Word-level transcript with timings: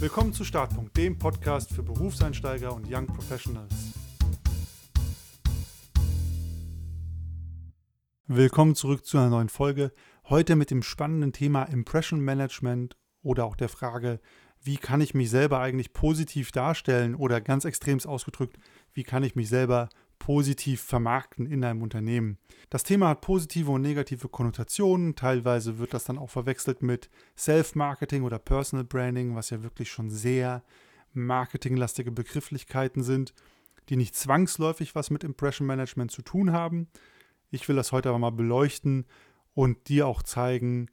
Willkommen 0.00 0.32
zu 0.32 0.44
Startpunkt, 0.44 0.96
dem 0.96 1.18
Podcast 1.18 1.74
für 1.74 1.82
Berufseinsteiger 1.82 2.74
und 2.74 2.90
Young 2.90 3.06
Professionals. 3.06 3.74
Willkommen 8.26 8.74
zurück 8.74 9.04
zu 9.04 9.18
einer 9.18 9.28
neuen 9.28 9.50
Folge. 9.50 9.92
Heute 10.30 10.56
mit 10.56 10.70
dem 10.70 10.82
spannenden 10.82 11.34
Thema 11.34 11.64
Impression 11.64 12.20
Management 12.20 12.96
oder 13.20 13.44
auch 13.44 13.56
der 13.56 13.68
Frage, 13.68 14.20
wie 14.62 14.78
kann 14.78 15.02
ich 15.02 15.12
mich 15.12 15.28
selber 15.28 15.60
eigentlich 15.60 15.92
positiv 15.92 16.50
darstellen 16.50 17.14
oder 17.14 17.42
ganz 17.42 17.66
extrem 17.66 18.00
ausgedrückt, 18.02 18.56
wie 18.94 19.02
kann 19.02 19.22
ich 19.22 19.34
mich 19.34 19.50
selber 19.50 19.90
positiv 20.20 20.82
vermarkten 20.82 21.46
in 21.46 21.64
einem 21.64 21.82
Unternehmen. 21.82 22.38
Das 22.68 22.84
Thema 22.84 23.08
hat 23.08 23.22
positive 23.22 23.72
und 23.72 23.82
negative 23.82 24.28
Konnotationen. 24.28 25.16
Teilweise 25.16 25.78
wird 25.78 25.92
das 25.92 26.04
dann 26.04 26.18
auch 26.18 26.30
verwechselt 26.30 26.82
mit 26.82 27.10
Self-Marketing 27.36 28.22
oder 28.22 28.38
Personal 28.38 28.84
Branding, 28.84 29.34
was 29.34 29.50
ja 29.50 29.64
wirklich 29.64 29.90
schon 29.90 30.10
sehr 30.10 30.62
marketinglastige 31.12 32.12
Begrifflichkeiten 32.12 33.02
sind, 33.02 33.34
die 33.88 33.96
nicht 33.96 34.14
zwangsläufig 34.14 34.94
was 34.94 35.10
mit 35.10 35.24
Impression 35.24 35.66
Management 35.66 36.12
zu 36.12 36.22
tun 36.22 36.52
haben. 36.52 36.88
Ich 37.50 37.68
will 37.68 37.74
das 37.74 37.90
heute 37.90 38.10
aber 38.10 38.18
mal 38.18 38.30
beleuchten 38.30 39.06
und 39.54 39.88
dir 39.88 40.06
auch 40.06 40.22
zeigen, 40.22 40.90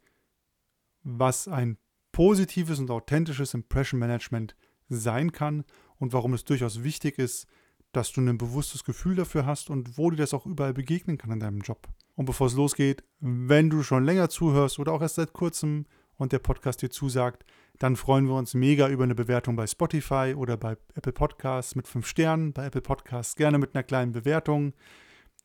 was 1.04 1.48
ein 1.48 1.78
positives 2.12 2.80
und 2.80 2.90
authentisches 2.90 3.54
Impression 3.54 4.00
Management 4.00 4.56
sein 4.90 5.34
kann 5.34 5.66
und 5.98 6.14
warum 6.14 6.34
es 6.34 6.46
durchaus 6.46 6.82
wichtig 6.84 7.20
ist, 7.20 7.46
dass 7.92 8.12
du 8.12 8.22
ein 8.22 8.38
bewusstes 8.38 8.84
Gefühl 8.84 9.16
dafür 9.16 9.46
hast 9.46 9.70
und 9.70 9.98
wo 9.98 10.10
dir 10.10 10.18
das 10.18 10.34
auch 10.34 10.46
überall 10.46 10.74
begegnen 10.74 11.18
kann 11.18 11.32
in 11.32 11.40
deinem 11.40 11.62
Job. 11.62 11.88
Und 12.16 12.26
bevor 12.26 12.48
es 12.48 12.56
losgeht, 12.56 13.04
wenn 13.20 13.70
du 13.70 13.84
schon 13.84 14.04
länger 14.04 14.30
zuhörst 14.30 14.80
oder 14.80 14.92
auch 14.92 15.02
erst 15.02 15.16
seit 15.16 15.34
kurzem 15.34 15.86
und 16.18 16.32
der 16.32 16.40
Podcast 16.40 16.82
dir 16.82 16.90
zusagt, 16.90 17.46
dann 17.80 17.96
freuen 17.96 18.28
wir 18.28 18.36
uns 18.36 18.54
mega 18.54 18.90
über 18.90 19.04
eine 19.04 19.16
Bewertung 19.16 19.56
bei 19.56 19.68
Spotify 19.68 20.34
oder 20.36 20.58
bei 20.58 20.78
Apple 20.96 21.14
Podcasts 21.14 21.76
mit 21.76 21.88
fünf 21.88 22.08
Sternen, 22.08 22.54
bei 22.54 22.66
Apple 22.66 22.82
Podcasts 22.82 23.36
gerne 23.36 23.60
mit 23.60 23.76
einer 23.76 23.84
kleinen 23.84 24.14
Bewertung. 24.14 24.74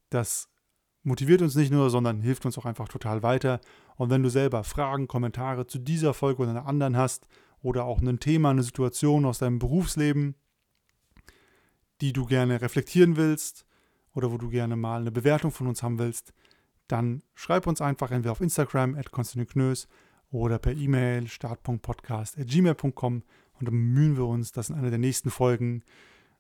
Das 0.08 0.48
motiviert 1.02 1.42
uns 1.42 1.54
nicht 1.54 1.72
nur, 1.72 1.90
sondern 1.90 2.22
hilft 2.22 2.46
uns 2.46 2.56
auch 2.58 2.64
einfach 2.64 2.88
total 2.88 3.22
weiter. 3.22 3.60
Und 3.96 4.10
wenn 4.10 4.22
du 4.22 4.30
selber 4.30 4.64
Fragen, 4.64 5.08
Kommentare 5.08 5.66
zu 5.66 5.78
dieser 5.78 6.14
Folge 6.14 6.42
oder 6.42 6.52
einer 6.52 6.66
anderen 6.66 6.96
hast 6.96 7.26
oder 7.60 7.84
auch 7.84 8.00
ein 8.00 8.18
Thema, 8.18 8.50
eine 8.50 8.62
Situation 8.62 9.26
aus 9.26 9.38
deinem 9.38 9.58
Berufsleben, 9.58 10.34
die 12.02 12.12
du 12.12 12.26
gerne 12.26 12.60
reflektieren 12.60 13.16
willst 13.16 13.64
oder 14.12 14.32
wo 14.32 14.36
du 14.36 14.48
gerne 14.48 14.76
mal 14.76 15.00
eine 15.00 15.12
Bewertung 15.12 15.52
von 15.52 15.68
uns 15.68 15.82
haben 15.84 16.00
willst, 16.00 16.34
dann 16.88 17.22
schreib 17.34 17.66
uns 17.68 17.80
einfach 17.80 18.10
entweder 18.10 18.32
auf 18.32 18.40
Instagram 18.40 18.96
at 18.96 19.10
Knös 19.12 19.88
oder 20.32 20.58
per 20.58 20.72
E-Mail 20.72 21.28
start.podcast.gmail.com 21.28 23.14
und 23.14 23.68
dann 23.68 23.74
bemühen 23.74 24.16
wir 24.16 24.26
uns, 24.26 24.50
das 24.50 24.68
in 24.68 24.74
einer 24.74 24.90
der 24.90 24.98
nächsten 24.98 25.30
Folgen, 25.30 25.84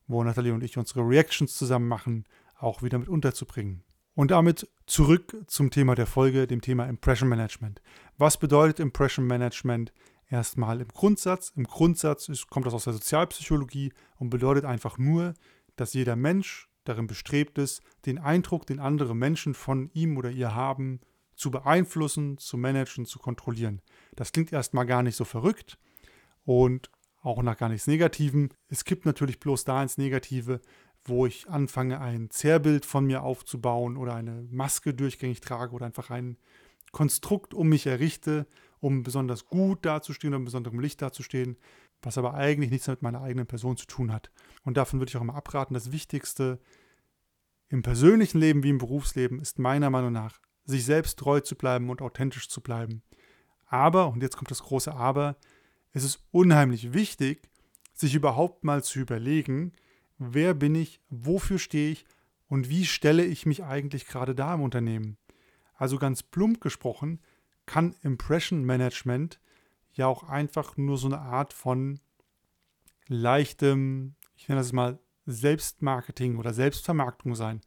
wo 0.08 0.24
Nathalie 0.24 0.52
und 0.52 0.64
ich 0.64 0.76
unsere 0.76 1.08
Reactions 1.08 1.56
zusammen 1.56 1.86
machen, 1.86 2.24
auch 2.58 2.82
wieder 2.82 2.98
mit 2.98 3.08
unterzubringen. 3.08 3.84
Und 4.14 4.32
damit 4.32 4.68
zurück 4.86 5.36
zum 5.46 5.70
Thema 5.70 5.94
der 5.94 6.06
Folge, 6.06 6.48
dem 6.48 6.60
Thema 6.60 6.86
Impression 6.86 7.28
Management. 7.28 7.80
Was 8.18 8.36
bedeutet 8.36 8.80
Impression 8.80 9.26
Management? 9.28 9.92
Erstmal 10.32 10.80
im 10.80 10.88
Grundsatz. 10.88 11.52
Im 11.54 11.64
Grundsatz 11.64 12.28
ist, 12.28 12.48
kommt 12.48 12.66
das 12.66 12.74
aus 12.74 12.84
der 12.84 12.94
Sozialpsychologie 12.94 13.92
und 14.16 14.30
bedeutet 14.30 14.64
einfach 14.64 14.98
nur, 14.98 15.34
dass 15.76 15.92
jeder 15.92 16.16
Mensch 16.16 16.68
darin 16.84 17.06
bestrebt 17.06 17.58
ist, 17.58 17.82
den 18.06 18.18
Eindruck, 18.18 18.66
den 18.66 18.80
andere 18.80 19.14
Menschen 19.14 19.54
von 19.54 19.90
ihm 19.92 20.16
oder 20.16 20.30
ihr 20.30 20.54
haben, 20.54 21.00
zu 21.36 21.50
beeinflussen, 21.50 22.38
zu 22.38 22.56
managen, 22.56 23.04
zu 23.04 23.18
kontrollieren. 23.18 23.80
Das 24.16 24.32
klingt 24.32 24.52
erstmal 24.52 24.86
gar 24.86 25.02
nicht 25.02 25.16
so 25.16 25.24
verrückt 25.24 25.78
und 26.44 26.90
auch 27.22 27.42
nach 27.42 27.56
gar 27.56 27.68
nichts 27.68 27.86
Negativem. 27.86 28.48
Es 28.68 28.84
kippt 28.84 29.06
natürlich 29.06 29.38
bloß 29.38 29.64
da 29.64 29.82
ins 29.82 29.98
Negative, 29.98 30.60
wo 31.04 31.26
ich 31.26 31.48
anfange, 31.48 32.00
ein 32.00 32.30
Zerrbild 32.30 32.84
von 32.84 33.06
mir 33.06 33.22
aufzubauen 33.22 33.96
oder 33.96 34.14
eine 34.14 34.46
Maske 34.50 34.94
durchgängig 34.94 35.40
trage 35.40 35.72
oder 35.72 35.86
einfach 35.86 36.10
ein 36.10 36.36
Konstrukt 36.90 37.54
um 37.54 37.68
mich 37.68 37.86
errichte 37.86 38.46
um 38.82 39.04
besonders 39.04 39.46
gut 39.46 39.86
dazustehen 39.86 40.34
oder 40.34 40.44
besonderem 40.44 40.80
Licht 40.80 41.00
dazustehen, 41.00 41.56
was 42.02 42.18
aber 42.18 42.34
eigentlich 42.34 42.72
nichts 42.72 42.88
mit 42.88 43.00
meiner 43.00 43.22
eigenen 43.22 43.46
Person 43.46 43.76
zu 43.76 43.86
tun 43.86 44.12
hat. 44.12 44.32
Und 44.64 44.76
davon 44.76 44.98
würde 44.98 45.08
ich 45.08 45.16
auch 45.16 45.22
immer 45.22 45.36
abraten. 45.36 45.74
Das 45.74 45.92
Wichtigste 45.92 46.58
im 47.68 47.82
persönlichen 47.82 48.40
Leben 48.40 48.64
wie 48.64 48.70
im 48.70 48.78
Berufsleben 48.78 49.40
ist 49.40 49.60
meiner 49.60 49.88
Meinung 49.88 50.12
nach, 50.12 50.40
sich 50.64 50.84
selbst 50.84 51.20
treu 51.20 51.38
zu 51.38 51.54
bleiben 51.54 51.90
und 51.90 52.02
authentisch 52.02 52.48
zu 52.48 52.60
bleiben. 52.60 53.02
Aber, 53.66 54.08
und 54.08 54.20
jetzt 54.20 54.36
kommt 54.36 54.50
das 54.50 54.64
große 54.64 54.92
Aber, 54.92 55.36
es 55.92 56.02
ist 56.02 56.24
unheimlich 56.32 56.92
wichtig, 56.92 57.48
sich 57.94 58.16
überhaupt 58.16 58.64
mal 58.64 58.82
zu 58.82 58.98
überlegen, 58.98 59.72
wer 60.18 60.54
bin 60.54 60.74
ich, 60.74 61.00
wofür 61.08 61.60
stehe 61.60 61.92
ich 61.92 62.04
und 62.48 62.68
wie 62.68 62.84
stelle 62.84 63.24
ich 63.24 63.46
mich 63.46 63.62
eigentlich 63.62 64.08
gerade 64.08 64.34
da 64.34 64.54
im 64.54 64.60
Unternehmen. 64.60 65.18
Also 65.76 65.98
ganz 65.98 66.24
plump 66.24 66.60
gesprochen, 66.60 67.20
kann 67.72 67.96
Impression 68.02 68.64
Management 68.66 69.40
ja 69.94 70.06
auch 70.06 70.24
einfach 70.24 70.76
nur 70.76 70.98
so 70.98 71.06
eine 71.06 71.20
Art 71.20 71.54
von 71.54 72.00
leichtem, 73.08 74.14
ich 74.36 74.46
nenne 74.46 74.60
das 74.60 74.74
mal 74.74 74.98
Selbstmarketing 75.24 76.36
oder 76.36 76.52
Selbstvermarktung 76.52 77.34
sein. 77.34 77.62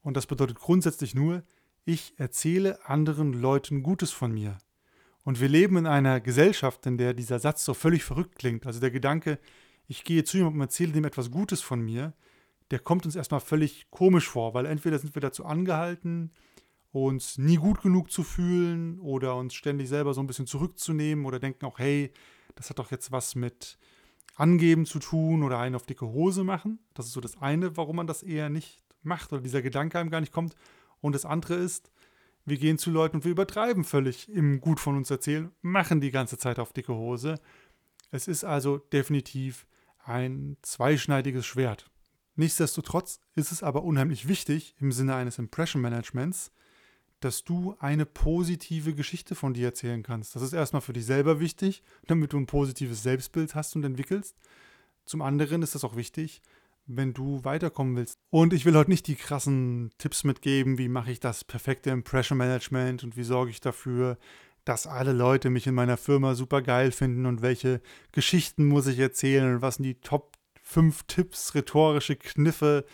Und 0.00 0.16
das 0.16 0.26
bedeutet 0.26 0.58
grundsätzlich 0.58 1.14
nur, 1.14 1.42
ich 1.84 2.14
erzähle 2.16 2.88
anderen 2.88 3.34
Leuten 3.34 3.82
Gutes 3.82 4.12
von 4.12 4.32
mir. 4.32 4.56
Und 5.24 5.42
wir 5.42 5.50
leben 5.50 5.76
in 5.76 5.86
einer 5.86 6.18
Gesellschaft, 6.18 6.86
in 6.86 6.96
der 6.96 7.12
dieser 7.12 7.38
Satz 7.38 7.66
so 7.66 7.74
völlig 7.74 8.02
verrückt 8.02 8.36
klingt. 8.38 8.66
Also 8.66 8.80
der 8.80 8.90
Gedanke, 8.90 9.38
ich 9.88 10.04
gehe 10.04 10.24
zu 10.24 10.38
jemandem 10.38 10.62
und 10.62 10.68
erzähle 10.68 10.92
dem 10.92 11.04
etwas 11.04 11.30
Gutes 11.30 11.60
von 11.60 11.82
mir, 11.82 12.14
der 12.70 12.78
kommt 12.78 13.04
uns 13.04 13.14
erstmal 13.14 13.40
völlig 13.40 13.90
komisch 13.90 14.26
vor, 14.26 14.54
weil 14.54 14.64
entweder 14.64 14.98
sind 14.98 15.14
wir 15.14 15.20
dazu 15.20 15.44
angehalten, 15.44 16.32
uns 16.92 17.38
nie 17.38 17.56
gut 17.56 17.82
genug 17.82 18.10
zu 18.10 18.22
fühlen 18.22 18.98
oder 19.00 19.36
uns 19.36 19.54
ständig 19.54 19.88
selber 19.88 20.14
so 20.14 20.20
ein 20.20 20.26
bisschen 20.26 20.46
zurückzunehmen 20.46 21.24
oder 21.24 21.38
denken 21.38 21.64
auch, 21.66 21.78
hey, 21.78 22.12
das 22.56 22.70
hat 22.70 22.78
doch 22.78 22.90
jetzt 22.90 23.12
was 23.12 23.34
mit 23.34 23.78
Angeben 24.36 24.86
zu 24.86 24.98
tun 24.98 25.42
oder 25.42 25.58
einen 25.58 25.74
auf 25.74 25.86
dicke 25.86 26.06
Hose 26.06 26.44
machen. 26.44 26.78
Das 26.94 27.06
ist 27.06 27.12
so 27.12 27.20
das 27.20 27.40
eine, 27.40 27.76
warum 27.76 27.96
man 27.96 28.06
das 28.06 28.22
eher 28.22 28.48
nicht 28.48 28.82
macht 29.02 29.32
oder 29.32 29.42
dieser 29.42 29.62
Gedanke 29.62 29.98
einem 29.98 30.10
gar 30.10 30.20
nicht 30.20 30.32
kommt. 30.32 30.56
Und 31.00 31.14
das 31.14 31.24
andere 31.24 31.54
ist, 31.54 31.92
wir 32.44 32.58
gehen 32.58 32.78
zu 32.78 32.90
Leuten 32.90 33.16
und 33.16 33.24
wir 33.24 33.32
übertreiben 33.32 33.84
völlig 33.84 34.28
im 34.28 34.60
Gut 34.60 34.80
von 34.80 34.96
uns 34.96 35.10
erzählen, 35.10 35.52
machen 35.62 36.00
die 36.00 36.10
ganze 36.10 36.38
Zeit 36.38 36.58
auf 36.58 36.72
dicke 36.72 36.94
Hose. 36.94 37.38
Es 38.10 38.28
ist 38.28 38.44
also 38.44 38.78
definitiv 38.78 39.66
ein 40.04 40.56
zweischneidiges 40.62 41.46
Schwert. 41.46 41.90
Nichtsdestotrotz 42.34 43.20
ist 43.34 43.52
es 43.52 43.62
aber 43.62 43.84
unheimlich 43.84 44.26
wichtig 44.26 44.74
im 44.80 44.92
Sinne 44.92 45.14
eines 45.14 45.38
Impression 45.38 45.82
Managements, 45.82 46.50
dass 47.20 47.44
du 47.44 47.76
eine 47.78 48.06
positive 48.06 48.94
Geschichte 48.94 49.34
von 49.34 49.54
dir 49.54 49.66
erzählen 49.66 50.02
kannst. 50.02 50.34
Das 50.34 50.42
ist 50.42 50.52
erstmal 50.52 50.82
für 50.82 50.92
dich 50.92 51.06
selber 51.06 51.38
wichtig, 51.38 51.82
damit 52.06 52.32
du 52.32 52.38
ein 52.38 52.46
positives 52.46 53.02
Selbstbild 53.02 53.54
hast 53.54 53.76
und 53.76 53.84
entwickelst. 53.84 54.36
Zum 55.04 55.22
anderen 55.22 55.62
ist 55.62 55.74
das 55.74 55.84
auch 55.84 55.96
wichtig, 55.96 56.40
wenn 56.86 57.12
du 57.12 57.44
weiterkommen 57.44 57.96
willst. 57.96 58.18
Und 58.30 58.52
ich 58.52 58.64
will 58.64 58.76
heute 58.76 58.90
nicht 58.90 59.06
die 59.06 59.16
krassen 59.16 59.90
Tipps 59.98 60.24
mitgeben, 60.24 60.78
wie 60.78 60.88
mache 60.88 61.12
ich 61.12 61.20
das 61.20 61.44
perfekte 61.44 61.90
Impression 61.90 62.38
Management 62.38 63.04
und 63.04 63.16
wie 63.16 63.24
sorge 63.24 63.50
ich 63.50 63.60
dafür, 63.60 64.18
dass 64.64 64.86
alle 64.86 65.12
Leute 65.12 65.50
mich 65.50 65.66
in 65.66 65.74
meiner 65.74 65.96
Firma 65.96 66.34
super 66.34 66.62
geil 66.62 66.92
finden 66.92 67.26
und 67.26 67.42
welche 67.42 67.80
Geschichten 68.12 68.66
muss 68.66 68.86
ich 68.86 68.98
erzählen 68.98 69.54
und 69.54 69.62
was 69.62 69.76
sind 69.76 69.84
die 69.84 70.00
Top 70.00 70.36
5 70.62 71.04
Tipps, 71.04 71.54
rhetorische 71.54 72.16
Kniffe, 72.16 72.84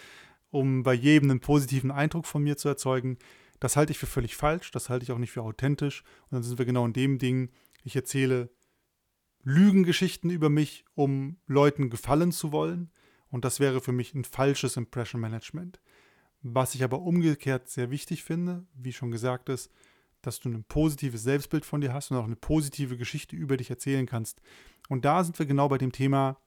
um 0.50 0.82
bei 0.82 0.94
jedem 0.94 1.30
einen 1.30 1.40
positiven 1.40 1.90
Eindruck 1.90 2.26
von 2.26 2.42
mir 2.42 2.56
zu 2.56 2.68
erzeugen. 2.68 3.18
Das 3.60 3.76
halte 3.76 3.92
ich 3.92 3.98
für 3.98 4.06
völlig 4.06 4.36
falsch, 4.36 4.70
das 4.70 4.88
halte 4.88 5.04
ich 5.04 5.12
auch 5.12 5.18
nicht 5.18 5.32
für 5.32 5.42
authentisch. 5.42 6.02
Und 6.24 6.32
dann 6.32 6.42
sind 6.42 6.58
wir 6.58 6.66
genau 6.66 6.84
in 6.84 6.92
dem 6.92 7.18
Ding, 7.18 7.50
ich 7.84 7.96
erzähle 7.96 8.50
Lügengeschichten 9.42 10.30
über 10.30 10.50
mich, 10.50 10.84
um 10.94 11.38
Leuten 11.46 11.88
gefallen 11.88 12.32
zu 12.32 12.52
wollen. 12.52 12.90
Und 13.28 13.44
das 13.44 13.60
wäre 13.60 13.80
für 13.80 13.92
mich 13.92 14.14
ein 14.14 14.24
falsches 14.24 14.76
Impression 14.76 15.20
Management. 15.20 15.80
Was 16.42 16.74
ich 16.74 16.84
aber 16.84 17.00
umgekehrt 17.00 17.68
sehr 17.68 17.90
wichtig 17.90 18.24
finde, 18.24 18.66
wie 18.74 18.92
schon 18.92 19.10
gesagt 19.10 19.48
ist, 19.48 19.70
dass 20.22 20.40
du 20.40 20.48
ein 20.48 20.64
positives 20.64 21.22
Selbstbild 21.22 21.64
von 21.64 21.80
dir 21.80 21.92
hast 21.92 22.10
und 22.10 22.16
auch 22.16 22.24
eine 22.24 22.36
positive 22.36 22.96
Geschichte 22.96 23.36
über 23.36 23.56
dich 23.56 23.70
erzählen 23.70 24.06
kannst. 24.06 24.40
Und 24.88 25.04
da 25.04 25.22
sind 25.22 25.38
wir 25.38 25.46
genau 25.46 25.68
bei 25.68 25.78
dem 25.78 25.92
Thema, 25.92 26.38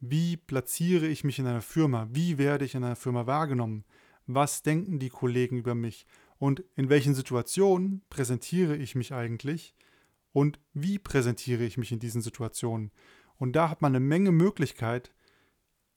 wie 0.00 0.36
platziere 0.36 1.06
ich 1.06 1.24
mich 1.24 1.38
in 1.38 1.46
einer 1.46 1.62
Firma? 1.62 2.08
Wie 2.12 2.38
werde 2.38 2.64
ich 2.64 2.74
in 2.74 2.84
einer 2.84 2.96
Firma 2.96 3.26
wahrgenommen? 3.26 3.84
Was 4.26 4.62
denken 4.62 4.98
die 4.98 5.10
Kollegen 5.10 5.58
über 5.58 5.74
mich 5.74 6.06
und 6.38 6.64
in 6.76 6.88
welchen 6.88 7.14
Situationen 7.14 8.02
präsentiere 8.10 8.76
ich 8.76 8.94
mich 8.94 9.12
eigentlich 9.12 9.74
und 10.32 10.58
wie 10.72 10.98
präsentiere 10.98 11.64
ich 11.64 11.76
mich 11.78 11.92
in 11.92 12.00
diesen 12.00 12.22
Situationen. 12.22 12.90
Und 13.36 13.54
da 13.54 13.68
hat 13.70 13.82
man 13.82 13.92
eine 13.92 14.04
Menge 14.04 14.32
Möglichkeit, 14.32 15.12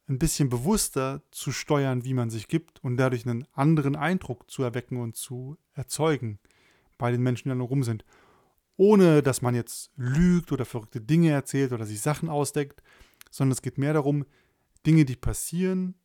ein 0.09 0.19
bisschen 0.19 0.49
bewusster 0.49 1.21
zu 1.31 1.51
steuern, 1.51 2.05
wie 2.05 2.13
man 2.13 2.29
sich 2.29 2.47
gibt 2.47 2.83
und 2.83 2.97
dadurch 2.97 3.25
einen 3.25 3.45
anderen 3.51 3.95
Eindruck 3.95 4.49
zu 4.49 4.63
erwecken 4.63 4.97
und 4.97 5.15
zu 5.15 5.57
erzeugen 5.73 6.39
bei 6.97 7.11
den 7.11 7.21
Menschen, 7.21 7.49
die 7.49 7.49
dann 7.49 7.61
rum 7.61 7.83
sind. 7.83 8.05
ohne 8.77 9.23
dass 9.23 9.41
man 9.41 9.55
jetzt 9.55 9.91
lügt 9.97 10.51
oder 10.51 10.63
verrückte 10.63 11.01
Dinge 11.01 11.31
erzählt 11.31 11.73
oder 11.73 11.85
sich 11.85 11.99
Sachen 11.99 12.29
ausdeckt, 12.29 12.83
sondern 13.31 13.53
es 13.53 13.63
geht 13.63 13.77
mehr 13.77 13.93
darum, 13.93 14.25
Dinge, 14.85 15.03
die 15.03 15.15
passieren, 15.15 15.95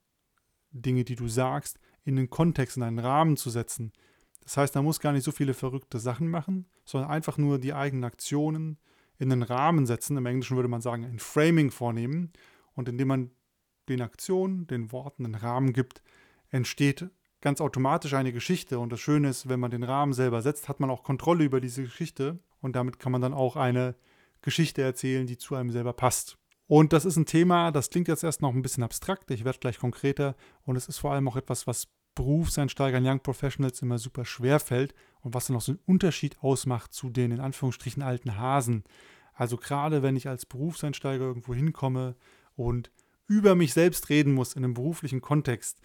Dinge, 0.72 1.04
die 1.04 1.14
du 1.14 1.28
sagst, 1.28 1.78
in 2.04 2.16
den 2.16 2.31
Kontext, 2.31 2.76
in 2.76 2.82
einen 2.82 2.99
Rahmen 2.99 3.37
zu 3.37 3.50
setzen. 3.50 3.93
Das 4.40 4.56
heißt, 4.56 4.75
man 4.75 4.84
muss 4.84 5.00
gar 5.00 5.12
nicht 5.12 5.25
so 5.25 5.32
viele 5.32 5.54
verrückte 5.54 5.99
Sachen 5.99 6.28
machen, 6.28 6.66
sondern 6.84 7.10
einfach 7.10 7.38
nur 7.38 7.58
die 7.58 7.75
eigenen 7.75 8.04
Aktionen 8.04 8.78
in 9.19 9.31
den 9.31 9.43
Rahmen 9.43 9.87
setzen. 9.87 10.16
Im 10.16 10.26
Englischen 10.26 10.56
würde 10.56 10.69
man 10.69 10.81
sagen, 10.81 11.04
ein 11.04 11.20
Framing 11.20 11.70
vornehmen. 11.70 12.32
Und 12.75 12.88
indem 12.88 13.08
man 13.08 13.31
den 13.88 14.00
Aktionen, 14.00 14.66
den 14.66 14.90
Worten 14.93 15.25
einen 15.25 15.34
Rahmen 15.34 15.72
gibt, 15.72 16.02
entsteht 16.50 17.08
ganz 17.40 17.60
automatisch 17.60 18.14
eine 18.14 18.32
Geschichte. 18.32 18.78
Und 18.78 18.90
das 18.90 19.00
Schöne 19.00 19.28
ist, 19.28 19.48
wenn 19.48 19.60
man 19.60 19.70
den 19.70 19.84
Rahmen 19.84 20.12
selber 20.12 20.43
setzt, 20.43 20.69
hat 20.69 20.81
man 20.81 20.90
auch 20.90 21.02
Kontrolle 21.02 21.44
über 21.44 21.60
diese 21.60 21.82
Geschichte. 21.82 22.38
Und 22.60 22.75
damit 22.75 22.98
kann 22.98 23.12
man 23.12 23.20
dann 23.20 23.34
auch 23.34 23.56
eine 23.56 23.94
Geschichte 24.40 24.82
erzählen, 24.82 25.26
die 25.26 25.38
zu 25.38 25.55
einem 25.55 25.70
selber 25.70 25.93
passt. 25.93 26.38
Und 26.72 26.94
das 26.94 27.04
ist 27.04 27.19
ein 27.19 27.26
Thema, 27.26 27.70
das 27.70 27.90
klingt 27.90 28.08
jetzt 28.08 28.24
erst 28.24 28.40
noch 28.40 28.54
ein 28.54 28.62
bisschen 28.62 28.82
abstrakt, 28.82 29.30
ich 29.30 29.44
werde 29.44 29.58
gleich 29.58 29.78
konkreter. 29.78 30.34
Und 30.64 30.76
es 30.76 30.88
ist 30.88 30.96
vor 30.96 31.12
allem 31.12 31.28
auch 31.28 31.36
etwas, 31.36 31.66
was 31.66 31.88
Berufseinsteigern, 32.14 33.06
Young 33.06 33.20
Professionals 33.20 33.82
immer 33.82 33.98
super 33.98 34.24
schwer 34.24 34.58
fällt 34.58 34.94
und 35.20 35.34
was 35.34 35.48
dann 35.48 35.52
noch 35.52 35.60
so 35.60 35.72
einen 35.72 35.80
Unterschied 35.84 36.42
ausmacht 36.42 36.94
zu 36.94 37.10
den 37.10 37.30
in 37.30 37.40
Anführungsstrichen 37.40 38.02
alten 38.02 38.38
Hasen. 38.38 38.84
Also 39.34 39.58
gerade 39.58 40.02
wenn 40.02 40.16
ich 40.16 40.30
als 40.30 40.46
Berufseinsteiger 40.46 41.22
irgendwo 41.22 41.52
hinkomme 41.52 42.16
und 42.56 42.90
über 43.26 43.54
mich 43.54 43.74
selbst 43.74 44.08
reden 44.08 44.32
muss 44.32 44.54
in 44.54 44.64
einem 44.64 44.72
beruflichen 44.72 45.20
Kontext, 45.20 45.78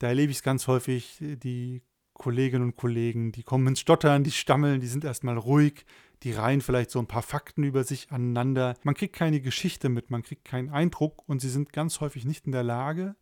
da 0.00 0.08
erlebe 0.08 0.32
ich 0.32 0.38
es 0.38 0.42
ganz 0.42 0.66
häufig, 0.66 1.18
die 1.20 1.82
Kolleginnen 2.14 2.64
und 2.64 2.76
Kollegen, 2.76 3.30
die 3.30 3.44
kommen 3.44 3.68
ins 3.68 3.78
Stottern, 3.78 4.24
die 4.24 4.32
stammeln, 4.32 4.80
die 4.80 4.88
sind 4.88 5.04
erstmal 5.04 5.38
ruhig, 5.38 5.84
die 6.22 6.32
reihen 6.32 6.60
vielleicht 6.60 6.90
so 6.90 6.98
ein 6.98 7.06
paar 7.06 7.22
Fakten 7.22 7.64
über 7.64 7.84
sich 7.84 8.12
aneinander. 8.12 8.76
Man 8.84 8.94
kriegt 8.94 9.14
keine 9.14 9.40
Geschichte 9.40 9.88
mit, 9.88 10.10
man 10.10 10.22
kriegt 10.22 10.44
keinen 10.44 10.70
Eindruck 10.70 11.28
und 11.28 11.40
sie 11.40 11.48
sind 11.48 11.72
ganz 11.72 12.00
häufig 12.00 12.24
nicht 12.24 12.46
in 12.46 12.52
der 12.52 12.62
Lage, 12.62 13.16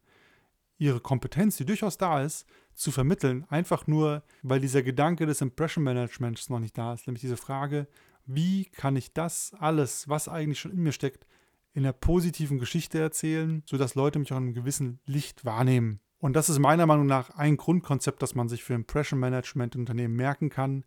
ihre 0.78 1.00
Kompetenz, 1.00 1.56
die 1.56 1.64
durchaus 1.64 1.98
da 1.98 2.22
ist, 2.22 2.46
zu 2.74 2.90
vermitteln. 2.90 3.44
Einfach 3.48 3.86
nur, 3.86 4.22
weil 4.42 4.60
dieser 4.60 4.82
Gedanke 4.82 5.26
des 5.26 5.40
Impression 5.40 5.84
Managements 5.84 6.48
noch 6.48 6.60
nicht 6.60 6.76
da 6.76 6.94
ist. 6.94 7.06
Nämlich 7.06 7.20
diese 7.20 7.36
Frage, 7.36 7.86
wie 8.26 8.64
kann 8.64 8.96
ich 8.96 9.12
das 9.12 9.54
alles, 9.58 10.08
was 10.08 10.28
eigentlich 10.28 10.60
schon 10.60 10.72
in 10.72 10.82
mir 10.82 10.92
steckt, 10.92 11.26
in 11.72 11.84
einer 11.84 11.92
positiven 11.92 12.58
Geschichte 12.58 12.98
erzählen, 12.98 13.62
sodass 13.66 13.94
Leute 13.94 14.18
mich 14.18 14.32
auch 14.32 14.38
in 14.38 14.44
einem 14.44 14.54
gewissen 14.54 15.00
Licht 15.06 15.44
wahrnehmen. 15.44 16.00
Und 16.18 16.34
das 16.34 16.48
ist 16.48 16.58
meiner 16.58 16.86
Meinung 16.86 17.06
nach 17.06 17.30
ein 17.30 17.56
Grundkonzept, 17.56 18.22
das 18.22 18.34
man 18.34 18.48
sich 18.48 18.62
für 18.62 18.74
Impression 18.74 19.20
Management 19.20 19.76
Unternehmen 19.76 20.16
merken 20.16 20.50
kann, 20.50 20.84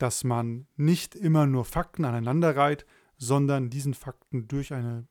dass 0.00 0.24
man 0.24 0.66
nicht 0.76 1.14
immer 1.14 1.46
nur 1.46 1.64
Fakten 1.64 2.04
aneinander 2.04 2.56
reiht, 2.56 2.86
sondern 3.16 3.68
diesen 3.68 3.94
Fakten 3.94 4.48
durch 4.48 4.72
eine 4.72 5.06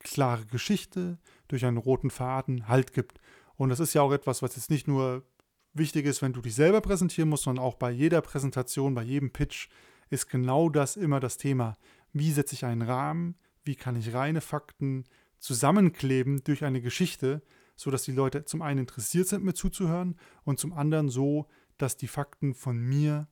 klare 0.00 0.44
Geschichte, 0.44 1.18
durch 1.48 1.64
einen 1.64 1.78
roten 1.78 2.10
Faden 2.10 2.68
Halt 2.68 2.92
gibt. 2.92 3.20
Und 3.56 3.70
das 3.70 3.80
ist 3.80 3.94
ja 3.94 4.02
auch 4.02 4.12
etwas, 4.12 4.42
was 4.42 4.54
jetzt 4.54 4.70
nicht 4.70 4.86
nur 4.86 5.24
wichtig 5.72 6.06
ist, 6.06 6.20
wenn 6.20 6.34
du 6.34 6.42
dich 6.42 6.54
selber 6.54 6.80
präsentieren 6.80 7.30
musst, 7.30 7.44
sondern 7.44 7.64
auch 7.64 7.74
bei 7.74 7.90
jeder 7.90 8.20
Präsentation, 8.20 8.94
bei 8.94 9.02
jedem 9.02 9.32
Pitch 9.32 9.68
ist 10.10 10.28
genau 10.28 10.68
das 10.68 10.96
immer 10.96 11.20
das 11.20 11.38
Thema. 11.38 11.76
Wie 12.12 12.30
setze 12.30 12.54
ich 12.54 12.64
einen 12.64 12.82
Rahmen? 12.82 13.34
Wie 13.64 13.76
kann 13.76 13.96
ich 13.96 14.14
reine 14.14 14.40
Fakten 14.40 15.04
zusammenkleben 15.38 16.42
durch 16.44 16.64
eine 16.64 16.82
Geschichte, 16.82 17.42
sodass 17.76 18.02
die 18.02 18.12
Leute 18.12 18.44
zum 18.44 18.60
einen 18.60 18.80
interessiert 18.80 19.28
sind, 19.28 19.44
mir 19.44 19.54
zuzuhören 19.54 20.18
und 20.44 20.58
zum 20.58 20.72
anderen 20.72 21.08
so, 21.08 21.46
dass 21.78 21.96
die 21.96 22.08
Fakten 22.08 22.54
von 22.54 22.78
mir 22.78 23.28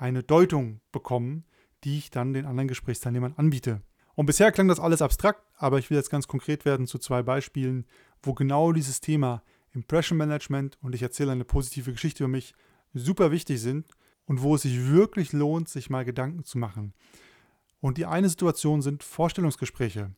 eine 0.00 0.22
Deutung 0.22 0.80
bekommen, 0.92 1.44
die 1.84 1.98
ich 1.98 2.10
dann 2.10 2.32
den 2.32 2.46
anderen 2.46 2.68
Gesprächsteilnehmern 2.68 3.34
anbiete. 3.36 3.82
Und 4.14 4.26
bisher 4.26 4.52
klang 4.52 4.68
das 4.68 4.80
alles 4.80 5.02
abstrakt, 5.02 5.42
aber 5.56 5.78
ich 5.78 5.90
will 5.90 5.96
jetzt 5.96 6.10
ganz 6.10 6.26
konkret 6.26 6.64
werden 6.64 6.86
zu 6.86 6.98
zwei 6.98 7.22
Beispielen, 7.22 7.86
wo 8.22 8.34
genau 8.34 8.72
dieses 8.72 9.00
Thema 9.00 9.42
Impression 9.72 10.18
Management 10.18 10.78
und 10.82 10.94
ich 10.94 11.02
erzähle 11.02 11.32
eine 11.32 11.44
positive 11.44 11.92
Geschichte 11.92 12.24
über 12.24 12.30
mich 12.30 12.54
super 12.92 13.30
wichtig 13.30 13.60
sind 13.60 13.86
und 14.26 14.42
wo 14.42 14.54
es 14.54 14.62
sich 14.62 14.88
wirklich 14.88 15.32
lohnt, 15.32 15.68
sich 15.68 15.90
mal 15.90 16.04
Gedanken 16.04 16.44
zu 16.44 16.58
machen. 16.58 16.92
Und 17.80 17.98
die 17.98 18.06
eine 18.06 18.28
Situation 18.28 18.82
sind 18.82 19.02
Vorstellungsgespräche. 19.02 20.12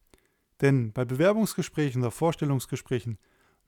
Denn 0.61 0.93
bei 0.93 1.05
Bewerbungsgesprächen 1.05 2.03
oder 2.03 2.11
Vorstellungsgesprächen 2.11 3.19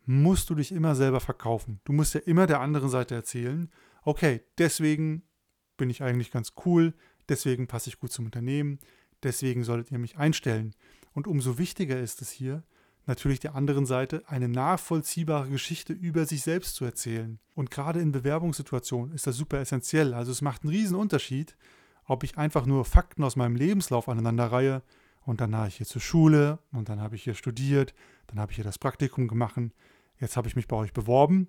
musst 0.06 0.50
du 0.50 0.55
dich 0.55 0.72
immer 0.72 0.94
selber 0.94 1.20
verkaufen. 1.20 1.81
Du 1.84 1.93
musst 1.93 2.14
ja 2.14 2.20
immer 2.20 2.46
der 2.46 2.60
anderen 2.60 2.88
Seite 2.88 3.14
erzählen, 3.14 3.70
okay, 4.05 4.43
deswegen 4.58 5.22
bin 5.76 5.91
ich 5.91 6.03
eigentlich 6.03 6.31
ganz 6.31 6.53
cool, 6.65 6.94
deswegen 7.29 7.67
passe 7.67 7.91
ich 7.91 7.99
gut 7.99 8.12
zum 8.12 8.26
Unternehmen, 8.26 8.79
deswegen 9.23 9.65
solltet 9.65 9.91
ihr 9.91 9.99
mich 9.99 10.17
einstellen. 10.17 10.75
Und 11.12 11.26
umso 11.26 11.59
wichtiger 11.59 11.99
ist 11.99 12.23
es 12.23 12.31
hier, 12.31 12.62
natürlich 13.06 13.41
der 13.41 13.55
anderen 13.55 13.87
Seite 13.87 14.23
eine 14.26 14.49
nachvollziehbare 14.49 15.49
Geschichte 15.49 15.93
über 15.93 16.26
sich 16.26 16.43
selbst 16.43 16.75
zu 16.75 16.85
erzählen. 16.85 17.38
Und 17.55 17.71
gerade 17.71 18.00
in 18.00 18.12
Bewerbungssituationen 18.12 19.15
ist 19.15 19.26
das 19.26 19.37
super 19.37 19.61
essentiell. 19.61 20.15
Also 20.15 20.32
es 20.32 20.43
macht 20.43 20.62
einen 20.62 20.73
riesen 20.73 20.97
Unterschied, 20.97 21.56
ob 22.06 22.25
ich 22.25 22.37
einfach 22.38 22.67
nur 22.67 22.85
Fakten 22.85 23.23
aus 23.23 23.37
meinem 23.37 23.56
Lebenslauf 23.56 24.09
aneinanderreihe 24.09 24.82
und 25.25 25.41
dann 25.41 25.56
habe 25.56 25.69
ich 25.69 25.77
hier 25.77 25.87
zur 25.87 26.03
Schule 26.03 26.59
und 26.73 26.88
dann 26.88 27.00
habe 27.00 27.17
ich 27.17 27.25
hier 27.25 27.35
studiert, 27.35 27.94
dann 28.27 28.38
habe 28.38 28.53
ich 28.53 28.56
hier 28.56 28.65
das 28.65 28.79
Praktikum 28.79 29.29
gemacht, 29.29 29.56
jetzt 30.19 30.37
habe 30.37 30.49
ich 30.49 30.56
mich 30.56 30.69
bei 30.69 30.77
euch 30.77 30.93
beworben. 30.93 31.49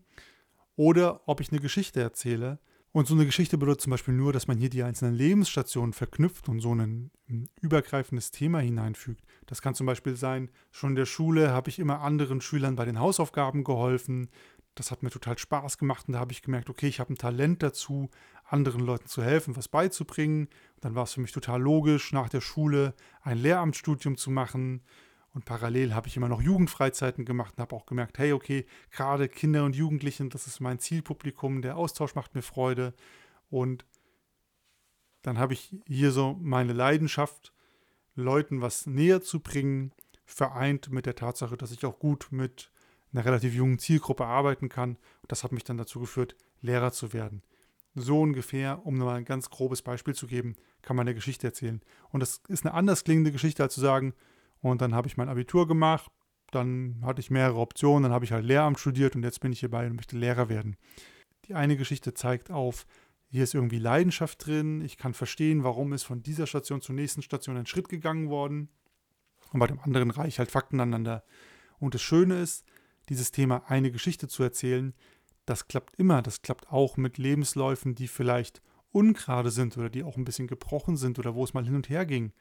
Oder 0.77 1.21
ob 1.27 1.39
ich 1.39 1.51
eine 1.51 1.61
Geschichte 1.61 2.01
erzähle, 2.01 2.59
und 2.95 3.09
so 3.09 3.13
eine 3.13 3.25
Geschichte 3.25 3.57
bedeutet 3.57 3.81
zum 3.81 3.91
Beispiel 3.91 4.13
nur, 4.13 4.31
dass 4.31 4.47
man 4.47 4.57
hier 4.57 4.69
die 4.69 4.81
einzelnen 4.81 5.15
Lebensstationen 5.15 5.91
verknüpft 5.91 6.47
und 6.47 6.61
so 6.61 6.73
ein, 6.73 7.11
übergreifendes 7.59 8.31
Thema 8.31 8.59
hineinfügt. 8.59 9.21
Das 9.47 9.61
kann 9.61 9.75
zum 9.75 9.85
Beispiel 9.85 10.15
sein, 10.15 10.49
schon 10.71 10.91
in 10.91 10.95
der 10.95 11.05
Schule 11.05 11.49
habe 11.51 11.69
ich 11.69 11.77
immer 11.77 11.99
anderen 11.99 12.39
Schülern 12.39 12.77
bei 12.77 12.85
den 12.85 12.97
Hausaufgaben 12.97 13.65
geholfen. 13.65 14.29
Das 14.75 14.91
hat 14.91 15.03
mir 15.03 15.09
total 15.09 15.37
Spaß 15.37 15.77
gemacht 15.77 16.07
und 16.07 16.13
da 16.13 16.19
habe 16.19 16.31
ich 16.31 16.41
gemerkt, 16.41 16.69
okay, 16.69 16.87
ich 16.87 17.01
habe 17.01 17.11
ein 17.11 17.17
Talent 17.17 17.63
dazu, 17.63 18.09
anderen 18.45 18.79
Leuten 18.79 19.07
zu 19.07 19.21
helfen, 19.21 19.57
was 19.57 19.67
beizubringen. 19.67 20.45
Und 20.75 20.85
dann 20.85 20.95
war 20.95 21.03
es 21.03 21.15
für 21.15 21.21
mich 21.21 21.33
total 21.33 21.61
logisch, 21.61 22.13
nach 22.13 22.29
der 22.29 22.39
Schule 22.39 22.93
ein 23.23 23.37
Lehramtsstudium 23.37 24.15
zu 24.15 24.31
machen 24.31 24.83
und 25.35 25.43
parallel 25.43 25.93
habe 25.93 26.07
ich 26.07 26.15
immer 26.15 26.29
noch 26.29 26.41
Jugendfreizeiten 26.41 27.25
gemacht 27.25 27.55
und 27.57 27.61
habe 27.61 27.75
auch 27.75 27.85
gemerkt, 27.85 28.17
hey, 28.17 28.31
okay, 28.31 28.65
gerade 28.89 29.27
Kinder 29.27 29.65
und 29.65 29.75
Jugendlichen, 29.75 30.29
das 30.29 30.47
ist 30.47 30.61
mein 30.61 30.79
Zielpublikum, 30.79 31.61
der 31.61 31.75
Austausch 31.75 32.15
macht 32.15 32.35
mir 32.35 32.41
Freude. 32.41 32.93
Und 33.49 33.85
dann 35.23 35.37
habe 35.37 35.51
ich 35.51 35.75
hier 35.85 36.11
so 36.11 36.39
meine 36.41 36.71
Leidenschaft, 36.71 37.51
Leuten 38.15 38.61
was 38.61 38.87
näher 38.87 39.21
zu 39.21 39.41
bringen, 39.41 39.91
vereint 40.23 40.89
mit 40.89 41.05
der 41.05 41.15
Tatsache, 41.15 41.57
dass 41.57 41.71
ich 41.71 41.85
auch 41.85 41.99
gut 41.99 42.27
mit 42.31 42.71
einer 43.11 43.25
relativ 43.25 43.53
jungen 43.53 43.77
Zielgruppe 43.77 44.25
arbeiten 44.25 44.69
kann. 44.69 44.91
Und 45.21 45.31
das 45.33 45.43
hat 45.43 45.51
mich 45.51 45.65
dann 45.65 45.77
dazu 45.77 45.99
geführt, 45.99 46.37
Lehrer 46.61 46.93
zu 46.93 47.11
werden. 47.11 47.43
So 47.93 48.21
ungefähr, 48.21 48.85
um 48.85 48.97
mal 48.97 49.17
ein 49.17 49.25
ganz 49.25 49.49
grobes 49.49 49.81
Beispiel 49.81 50.15
zu 50.15 50.27
geben, 50.27 50.55
kann 50.81 50.95
man 50.95 51.05
eine 51.05 51.15
Geschichte 51.15 51.45
erzählen. 51.45 51.81
Und 52.11 52.21
das 52.21 52.41
ist 52.47 52.65
eine 52.65 52.73
anders 52.73 53.03
klingende 53.03 53.33
Geschichte, 53.33 53.63
als 53.63 53.73
zu 53.73 53.81
sagen, 53.81 54.13
und 54.71 54.81
dann 54.81 54.95
habe 54.95 55.07
ich 55.07 55.15
mein 55.15 55.29
Abitur 55.29 55.67
gemacht, 55.67 56.11
dann 56.49 56.99
hatte 57.03 57.19
ich 57.19 57.29
mehrere 57.29 57.59
Optionen, 57.59 58.01
dann 58.01 58.11
habe 58.11 58.25
ich 58.25 58.31
halt 58.31 58.45
Lehramt 58.45 58.79
studiert 58.79 59.15
und 59.15 59.21
jetzt 59.21 59.39
bin 59.39 59.51
ich 59.51 59.59
hierbei 59.59 59.85
und 59.85 59.95
möchte 59.95 60.17
Lehrer 60.17 60.49
werden. 60.49 60.75
Die 61.45 61.53
eine 61.53 61.77
Geschichte 61.77 62.15
zeigt 62.15 62.49
auf, 62.49 62.87
hier 63.29 63.43
ist 63.43 63.53
irgendwie 63.53 63.77
Leidenschaft 63.77 64.43
drin, 64.43 64.81
ich 64.81 64.97
kann 64.97 65.13
verstehen, 65.13 65.63
warum 65.63 65.93
ist 65.93 66.01
von 66.01 66.23
dieser 66.23 66.47
Station 66.47 66.81
zur 66.81 66.95
nächsten 66.95 67.21
Station 67.21 67.57
ein 67.57 67.67
Schritt 67.67 67.89
gegangen 67.89 68.29
worden. 68.29 68.69
Und 69.51 69.59
bei 69.59 69.67
dem 69.67 69.79
anderen 69.79 70.09
reiche 70.09 70.29
ich 70.29 70.39
halt 70.39 70.49
Fakten 70.49 70.79
aneinander. 70.79 71.23
Und 71.77 71.93
das 71.93 72.01
Schöne 72.01 72.39
ist, 72.39 72.65
dieses 73.09 73.31
Thema 73.31 73.69
eine 73.69 73.91
Geschichte 73.91 74.27
zu 74.27 74.41
erzählen, 74.41 74.95
das 75.45 75.67
klappt 75.67 75.95
immer. 75.97 76.23
Das 76.23 76.41
klappt 76.41 76.71
auch 76.71 76.97
mit 76.97 77.19
Lebensläufen, 77.19 77.93
die 77.93 78.07
vielleicht 78.07 78.63
ungerade 78.91 79.51
sind 79.51 79.77
oder 79.77 79.91
die 79.91 80.03
auch 80.03 80.17
ein 80.17 80.25
bisschen 80.25 80.47
gebrochen 80.47 80.97
sind 80.97 81.19
oder 81.19 81.35
wo 81.35 81.43
es 81.43 81.53
mal 81.53 81.65
hin 81.65 81.75
und 81.75 81.89
her 81.89 82.07
ging 82.07 82.33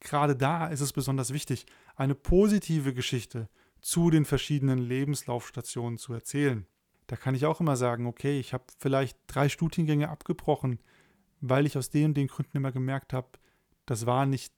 gerade 0.00 0.36
da 0.36 0.68
ist 0.68 0.80
es 0.80 0.92
besonders 0.92 1.32
wichtig, 1.32 1.66
eine 1.96 2.14
positive 2.14 2.94
Geschichte 2.94 3.48
zu 3.80 4.10
den 4.10 4.24
verschiedenen 4.24 4.78
Lebenslaufstationen 4.78 5.98
zu 5.98 6.12
erzählen. 6.12 6.66
Da 7.06 7.16
kann 7.16 7.34
ich 7.34 7.46
auch 7.46 7.60
immer 7.60 7.76
sagen, 7.76 8.06
okay, 8.06 8.38
ich 8.38 8.52
habe 8.52 8.64
vielleicht 8.78 9.18
drei 9.26 9.48
Studiengänge 9.48 10.08
abgebrochen, 10.08 10.80
weil 11.40 11.66
ich 11.66 11.78
aus 11.78 11.90
den 11.90 12.06
und 12.06 12.16
den 12.16 12.26
Gründen 12.26 12.56
immer 12.56 12.72
gemerkt 12.72 13.12
habe, 13.12 13.28
das 13.86 14.04
war 14.04 14.26
nicht 14.26 14.52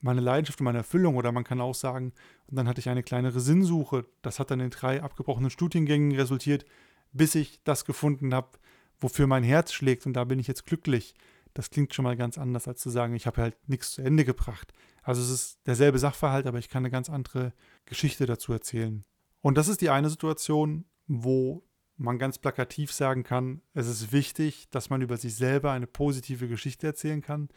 meine 0.00 0.20
Leidenschaft 0.20 0.60
und 0.60 0.64
meine 0.64 0.78
Erfüllung. 0.78 1.16
Oder 1.16 1.30
man 1.32 1.44
kann 1.44 1.60
auch 1.60 1.74
sagen, 1.74 2.12
und 2.46 2.56
dann 2.56 2.66
hatte 2.66 2.80
ich 2.80 2.88
eine 2.88 3.02
kleinere 3.02 3.40
Sinnsuche. 3.40 4.06
Das 4.22 4.40
hat 4.40 4.50
dann 4.50 4.60
in 4.60 4.70
drei 4.70 5.02
abgebrochenen 5.02 5.50
Studiengängen 5.50 6.12
resultiert, 6.16 6.64
bis 7.12 7.34
ich 7.34 7.62
das 7.64 7.84
gefunden 7.84 8.34
habe, 8.34 8.58
wofür 8.98 9.26
mein 9.26 9.44
Herz 9.44 9.72
schlägt 9.72 10.06
und 10.06 10.14
da 10.14 10.24
bin 10.24 10.38
ich 10.38 10.46
jetzt 10.46 10.66
glücklich 10.66 11.14
das 11.56 11.70
klingt 11.70 11.94
schon 11.94 12.04
mal 12.04 12.16
ganz 12.16 12.38
anders, 12.38 12.68
als 12.68 12.80
zu 12.80 12.90
sagen, 12.90 13.14
ich 13.14 13.26
habe 13.26 13.40
halt 13.40 13.56
nichts 13.66 13.92
zu 13.92 14.02
Ende 14.02 14.24
gebracht. 14.24 14.72
Also 15.02 15.22
es 15.22 15.30
ist 15.30 15.60
derselbe 15.66 15.98
Sachverhalt, 15.98 16.46
aber 16.46 16.58
ich 16.58 16.68
kann 16.68 16.82
eine 16.82 16.90
ganz 16.90 17.08
andere 17.08 17.52
Geschichte 17.86 18.26
dazu 18.26 18.52
erzählen. 18.52 19.04
Und 19.40 19.56
das 19.56 19.68
ist 19.68 19.80
die 19.80 19.90
eine 19.90 20.10
Situation, 20.10 20.84
wo 21.06 21.64
man 21.96 22.18
ganz 22.18 22.38
plakativ 22.38 22.92
sagen 22.92 23.22
kann, 23.22 23.62
es 23.72 23.88
ist 23.88 24.12
wichtig, 24.12 24.68
dass 24.70 24.90
man 24.90 25.00
über 25.00 25.16
sich 25.16 25.34
selber 25.34 25.72
eine 25.72 25.86
positive 25.86 26.46
Geschichte 26.46 26.86
erzählen 26.86 27.22
kann. 27.22 27.48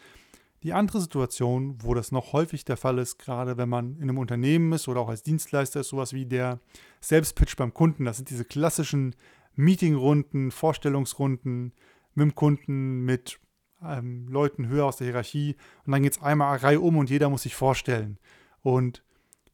Die 0.63 0.71
andere 0.73 1.01
Situation, 1.01 1.77
wo 1.81 1.93
das 1.93 2.11
noch 2.11 2.31
häufig 2.31 2.63
der 2.63 2.77
Fall 2.77 2.99
ist, 2.99 3.17
gerade 3.17 3.57
wenn 3.57 3.69
man 3.69 3.95
in 3.97 4.03
einem 4.03 4.17
Unternehmen 4.17 4.71
ist 4.71 4.87
oder 4.87 5.01
auch 5.01 5.09
als 5.09 5.23
Dienstleister, 5.23 5.81
ist 5.81 5.89
sowas 5.89 6.13
wie 6.13 6.25
der 6.25 6.59
Selbstpitch 7.01 7.55
beim 7.57 7.73
Kunden. 7.73 8.05
Das 8.05 8.17
sind 8.17 8.29
diese 8.29 8.45
klassischen 8.45 9.15
Meetingrunden, 9.55 10.51
Vorstellungsrunden 10.51 11.73
mit 12.13 12.23
dem 12.23 12.35
Kunden, 12.35 13.03
mit 13.03 13.39
ähm, 13.83 14.27
Leuten 14.27 14.67
höher 14.67 14.85
aus 14.85 14.97
der 14.97 15.07
Hierarchie. 15.07 15.55
Und 15.85 15.91
dann 15.91 16.03
geht 16.03 16.13
es 16.13 16.21
einmal 16.21 16.57
Reihe 16.57 16.79
um 16.79 16.97
und 16.97 17.09
jeder 17.09 17.29
muss 17.29 17.43
sich 17.43 17.55
vorstellen. 17.55 18.17
Und 18.61 19.03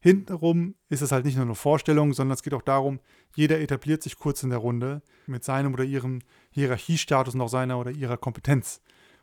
hintenrum 0.00 0.74
ist 0.88 1.02
es 1.02 1.12
halt 1.12 1.24
nicht 1.24 1.36
nur 1.36 1.44
eine 1.44 1.54
Vorstellung, 1.54 2.12
sondern 2.12 2.34
es 2.34 2.42
geht 2.42 2.54
auch 2.54 2.62
darum, 2.62 3.00
jeder 3.34 3.60
etabliert 3.60 4.02
sich 4.02 4.16
kurz 4.16 4.42
in 4.42 4.50
der 4.50 4.58
Runde 4.58 5.02
mit 5.26 5.44
seinem 5.44 5.72
oder 5.72 5.84
ihrem 5.84 6.20
Hierarchiestatus 6.50 7.34
und 7.34 7.40
auch 7.40 7.48
seiner 7.48 7.78
oder 7.78 7.90
ihrer 7.90 8.16
Kompetenz. 8.16 8.80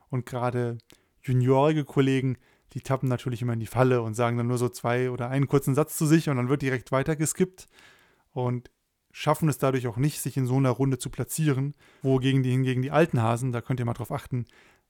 Und 0.09 0.25
gerade 0.25 0.77
juniorige 1.21 1.85
Kollegen, 1.85 2.37
die 2.73 2.81
tappen 2.81 3.07
natürlich 3.07 3.41
immer 3.41 3.53
in 3.53 3.59
die 3.59 3.65
Falle 3.67 4.01
und 4.01 4.13
sagen 4.13 4.37
dann 4.37 4.47
nur 4.47 4.57
so 4.57 4.69
zwei 4.69 5.09
oder 5.09 5.29
einen 5.29 5.47
kurzen 5.47 5.75
Satz 5.75 5.97
zu 5.97 6.05
sich 6.05 6.29
und 6.29 6.37
dann 6.37 6.49
wird 6.49 6.61
direkt 6.61 6.91
weitergeskippt 6.91 7.67
und 8.31 8.69
schaffen 9.11 9.47
es 9.47 9.59
dadurch 9.59 9.87
auch 9.87 9.97
nicht, 9.97 10.21
sich 10.21 10.37
in 10.37 10.47
so 10.47 10.57
einer 10.57 10.71
Runde 10.71 10.97
zu 10.97 11.09
platzieren, 11.09 11.75
wogegen 12.01 12.43
die 12.43 12.51
hingegen 12.51 12.81
die 12.81 12.91
alten 12.91 13.21
Hasen, 13.21 13.51
da 13.51 13.61
könnt 13.61 13.79
ihr 13.79 13.85
mal 13.85 13.93
drauf 13.93 14.11
achten, 14.11 14.45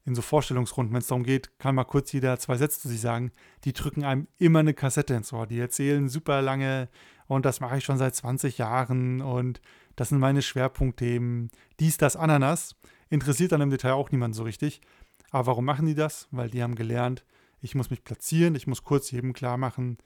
in 0.06 0.16
so 0.16 0.22
Vorstellungsrunden, 0.22 0.94
wenn 0.94 1.02
es 1.02 1.08
darum 1.08 1.24
geht, 1.24 1.58
kann 1.60 1.76
mal 1.76 1.86
kurz 1.86 2.12
jeder 2.12 2.38
zwei 2.38 2.58
Sätze 2.58 2.82
zu 2.82 2.90
sich 2.90 3.00
sagen, 3.00 3.32
die 3.64 3.74
drücken 3.74 4.04
einem 4.04 4.28
immer 4.38 4.60
eine 4.60 4.74
Kassette 4.74 5.14
ins 5.14 5.32
Ohr. 5.32 5.48
Die 5.48 5.60
erzählen 5.60 6.10
super 6.10 6.42
lange 6.42 6.90
und 7.28 7.46
das 7.46 7.62
mache 7.62 7.78
ich 7.78 7.86
schon 7.86 7.98
seit 7.98 8.16
20 8.16 8.58
Jahren 8.58 9.22
und 9.22 9.62
das 9.96 10.10
sind 10.10 10.20
meine 10.20 10.42
Schwerpunktthemen. 10.42 11.52
Dies, 11.80 11.98
das, 11.98 12.16
Ananas. 12.16 12.76
Interessiert 13.10 13.52
dann 13.52 13.62
im 13.62 13.70
Detail 13.70 13.94
auch 13.94 14.12
niemand 14.12 14.36
so 14.36 14.44
richtig. 14.44 14.82
Aber 15.30 15.48
warum 15.48 15.66
machen 15.66 15.86
die 15.86 15.96
das? 15.96 16.28
Weil 16.32 16.50
die 16.50 16.64
haben 16.64 16.76
gelernt, 16.76 17.24
ich 17.62 17.76
muss 17.76 17.90
mich 17.90 18.04
platzieren, 18.04 18.56
ich 18.56 18.68
muss 18.68 18.84
kurz 18.84 19.12
jedem 19.12 19.34
klar 19.34 19.58
machen, 19.58 19.98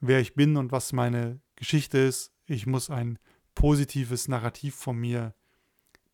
wer 0.00 0.20
ich 0.20 0.34
bin 0.34 0.56
und 0.56 0.72
was 0.72 0.92
meine 0.92 1.40
Geschichte 1.56 1.98
ist. 1.98 2.32
Ich 2.46 2.66
muss 2.66 2.90
ein 2.90 3.18
positives 3.54 4.28
Narrativ 4.28 4.74
von 4.74 4.96
mir 4.96 5.34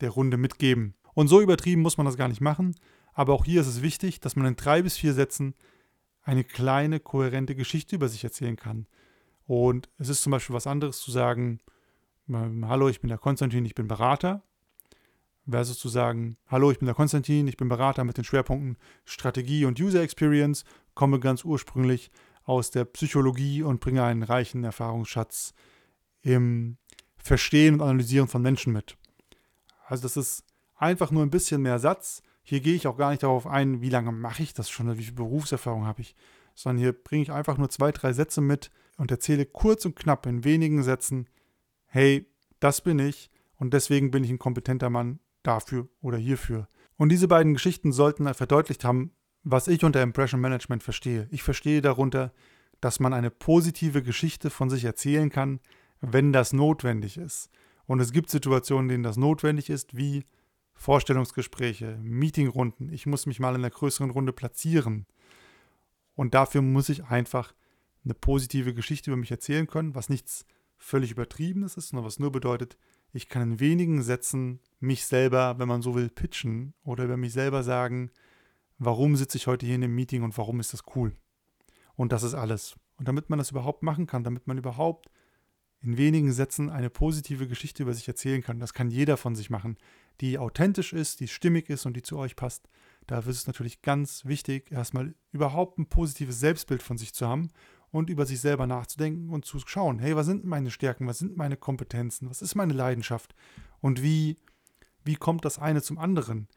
der 0.01 0.11
Runde 0.11 0.37
mitgeben. 0.37 0.95
Und 1.15 1.29
so 1.29 1.41
übertrieben 1.41 1.83
muss 1.83 1.97
man 1.97 2.07
das 2.07 2.17
gar 2.17 2.29
nicht 2.29 2.41
machen. 2.41 2.75
Aber 3.15 3.33
auch 3.33 3.45
hier 3.45 3.61
ist 3.61 3.69
es 3.69 3.83
wichtig, 3.83 4.21
dass 4.21 4.37
man 4.37 4.47
in 4.47 4.57
drei 4.57 4.83
bis 4.83 4.97
vier 4.97 5.15
Sätzen 5.15 5.55
eine 6.23 6.45
kleine, 6.45 7.01
kohärente 7.01 7.55
Geschichte 7.55 7.97
über 7.97 8.09
sich 8.09 8.25
erzählen 8.25 8.57
kann. 8.57 8.87
Und 9.47 9.89
es 9.99 10.09
ist 10.09 10.23
zum 10.23 10.33
Beispiel 10.33 10.55
was 10.55 10.67
anderes 10.67 11.01
zu 11.01 11.11
sagen, 11.11 11.61
ähm, 12.29 12.67
hallo, 12.69 12.89
ich 12.89 13.01
bin 13.01 13.09
der 13.09 13.19
Konstantin, 13.19 13.65
ich 13.65 13.75
bin 13.75 13.89
Berater, 13.89 14.43
versus 15.49 15.79
zu 15.79 15.89
sagen, 15.89 16.39
hallo, 16.47 16.71
ich 16.71 16.79
bin 16.79 16.87
der 16.87 16.95
Konstantin, 16.95 17.47
ich 17.47 17.57
bin 17.57 17.69
Berater 17.69 18.05
mit 18.05 18.17
den 18.17 18.25
Schwerpunkten 18.25 18.79
Strategie 19.05 19.67
und 19.67 19.79
User 19.79 20.03
Experience, 20.03 20.65
komme 20.95 21.21
ganz 21.21 21.45
ursprünglich 21.45 22.11
aus 22.45 22.71
der 22.71 22.85
Psychologie 22.87 23.63
und 23.63 23.81
bringe 23.81 24.03
einen 24.03 24.23
reichen 24.23 24.65
Erfahrungsschatz 24.65 25.55
im 26.23 26.79
Verstehen 27.17 27.75
und 27.75 27.83
Analysieren 27.83 28.29
von 28.29 28.43
Menschen 28.43 28.73
mit. 28.73 28.97
Also 29.87 30.03
das 30.03 30.17
ist 30.17 30.45
einfach 30.77 31.11
nur 31.11 31.23
ein 31.23 31.31
bisschen 31.31 31.63
mehr 31.63 31.79
Satz, 31.79 32.23
hier 32.45 32.61
gehe 32.61 32.75
ich 32.75 32.87
auch 32.87 32.97
gar 32.97 33.11
nicht 33.11 33.23
darauf 33.23 33.47
ein, 33.47 33.81
wie 33.81 33.89
lange 33.89 34.13
mache 34.13 34.43
ich 34.43 34.53
das 34.53 34.71
schon 34.71 34.97
wie 34.97 35.03
viel 35.03 35.15
Berufserfahrung 35.15 35.87
habe 35.87 36.03
ich, 36.03 36.15
sondern 36.55 36.79
hier 36.83 36.93
bringe 36.93 37.23
ich 37.23 37.33
einfach 37.33 37.59
nur 37.59 37.71
zwei, 37.71 37.91
drei 37.91 38.13
Sätze 38.13 38.41
mit 38.41 38.71
und 38.99 39.11
erzähle 39.11 39.47
kurz 39.47 39.85
und 39.87 39.97
knapp 39.97 40.27
in 40.27 40.45
wenigen 40.45 40.83
Sätzen, 40.83 41.29
hey, 41.87 42.31
das 42.61 42.83
bin 42.83 42.99
ich 42.99 43.31
und 43.57 43.75
deswegen 43.75 44.11
bin 44.11 44.23
ich 44.23 44.31
ein 44.31 44.39
kompetenter 44.39 44.91
Mann 44.91 45.19
dafür 45.43 45.89
oder 46.01 46.19
hierfür. 46.19 46.69
Und 46.97 47.09
diese 47.09 47.29
beiden 47.29 47.55
Geschichten 47.55 47.93
sollten 47.93 48.33
verdeutlicht 48.35 48.85
haben, 48.85 49.13
was 49.43 49.67
ich 49.67 49.83
unter 49.83 50.03
Impression 50.03 50.41
Management 50.41 50.83
verstehe. 50.83 51.27
Ich 51.31 51.43
verstehe 51.43 51.81
darunter, 51.81 52.33
dass 52.81 53.01
man 53.01 53.13
eine 53.13 53.31
positive 53.31 54.03
Geschichte 54.03 54.51
von 54.51 54.69
sich 54.69 54.85
erzählen 54.85 55.31
kann, 55.31 55.61
wenn 56.01 56.33
das 56.33 56.53
notwendig 56.53 57.17
ist. 57.17 57.51
Und 57.87 58.01
es 58.01 58.13
gibt 58.13 58.31
Situationen, 58.31 58.85
in 58.85 58.89
denen 58.89 59.03
das 59.05 59.17
notwendig 59.17 59.71
ist, 59.71 59.97
wie 59.97 60.25
Vorstellungsgespräche, 60.75 61.99
Meetingrunden. 62.03 62.93
Ich 62.93 63.07
muss 63.07 63.27
mich 63.27 63.41
mal 63.41 63.51
in 63.51 63.57
einer 63.57 63.71
größeren 63.71 64.11
Runde 64.11 64.33
platzieren. 64.33 65.07
Und 66.15 66.35
dafür 66.35 66.63
muss 66.63 66.89
ich 66.89 67.05
einfach 67.05 67.55
eine 68.05 68.15
positive 68.15 68.75
Geschichte 68.75 69.11
über 69.11 69.17
mich 69.17 69.31
erzählen 69.31 69.67
können, 69.67 69.95
was 69.95 70.09
nichts 70.09 70.45
völlig 70.77 71.13
Übertriebenes 71.13 71.77
ist, 71.77 71.89
sondern 71.89 72.05
was 72.05 72.19
nur 72.19 72.31
bedeutet, 72.31 72.77
ich 73.13 73.29
kann 73.29 73.43
in 73.43 73.61
wenigen 73.61 74.03
Sätzen 74.03 74.61
mich 74.81 75.07
selber, 75.07 75.59
wenn 75.59 75.69
man 75.69 75.83
so 75.83 75.95
will, 75.95 76.11
pitchen 76.11 76.75
oder 76.83 77.05
über 77.05 77.17
mich 77.17 77.33
selber 77.33 77.63
sagen, 77.63 78.11
warum 78.79 79.17
sitze 79.17 79.39
ich 79.39 79.47
heute 79.47 79.67
hier 79.67 79.77
in 79.77 79.81
dem 79.83 79.95
Meeting 79.95 80.23
und 80.23 80.37
warum 80.37 80.61
ist 80.61 80.73
das 80.73 80.83
cool. 80.95 81.15
Und 81.95 82.13
das 82.13 82.25
ist 82.25 82.35
alles. 82.35 82.75
Und 82.97 83.09
damit 83.09 83.31
man 83.31 83.39
das 83.39 83.53
überhaupt 83.53 83.83
machen 83.83 84.07
kann, 84.07 84.25
damit 84.25 84.47
man 84.47 84.59
überhaupt 84.59 85.11
in 85.85 85.99
wenigen 85.99 86.33
Sätzen 86.33 86.71
eine 86.71 86.89
positive 86.89 87.47
Geschichte 87.47 87.83
über 87.83 87.93
sich 87.93 88.09
erzählen 88.09 88.43
kann. 88.43 88.59
Das 88.59 88.73
kann 88.73 88.91
jeder 88.91 89.17
von 89.17 89.35
sich 89.37 89.51
machen, 89.51 89.77
die 90.21 90.39
authentisch 90.39 90.93
ist, 90.93 91.21
die 91.21 91.29
stimmig 91.29 91.69
ist 91.69 91.85
und 91.85 91.95
die 91.95 92.03
zu 92.03 92.17
euch 92.17 92.37
passt. 92.37 92.69
Dafür 93.07 93.31
ist 93.31 93.39
es 93.39 93.47
natürlich 93.47 93.83
ganz 93.83 94.25
wichtig, 94.25 94.73
erstmal 94.73 95.15
überhaupt 95.33 95.79
ein 95.79 95.87
positives 95.87 96.41
Selbstbild 96.41 96.83
von 96.83 96.97
sich 96.97 97.13
zu 97.13 97.29
haben 97.29 97.51
und 97.91 98.09
über 98.09 98.25
sich 98.25 98.41
selber 98.41 98.67
nachzudenken 98.67 99.29
und 99.29 99.45
zu 99.45 99.59
schauen, 99.59 99.99
hey, 99.99 100.17
was 100.17 100.27
sind 100.27 100.45
meine 100.45 100.71
Stärken, 100.71 101.07
was 101.07 101.19
sind 101.19 101.37
meine 101.37 101.57
Kompetenzen, 101.57 102.31
was 102.31 102.41
ist 102.41 102.55
meine 102.55 102.73
Leidenschaft 102.73 103.35
und 103.81 104.03
wie, 104.03 104.39
wie 105.05 105.17
kommt 105.17 105.45
das 105.45 105.59
eine 105.59 105.83
zum 105.83 105.99
anderen? 105.99 106.49